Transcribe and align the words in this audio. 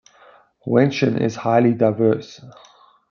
Wenshan 0.65 1.21
is 1.21 1.35
highly 1.35 1.75
diverse. 1.75 2.41